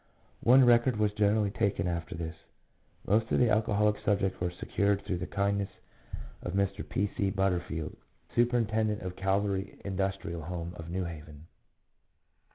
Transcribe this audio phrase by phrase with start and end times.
[0.41, 2.35] One record was generally taken after this.
[3.05, 5.69] Most of the alcoholic subjects were secured through the kindness
[6.41, 6.89] of Mr.
[6.89, 7.11] P.
[7.15, 7.29] C.
[7.29, 7.95] Butterfield,
[8.33, 11.45] Superintendent of Calvary Industrial Home, of New Haven.